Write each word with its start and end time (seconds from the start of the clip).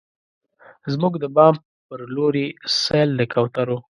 زموږ 0.93 1.13
د 1.19 1.25
بام 1.35 1.55
په 1.87 1.95
لورې، 2.15 2.45
سیل 2.79 3.09
د 3.19 3.21
کوترو 3.33 3.77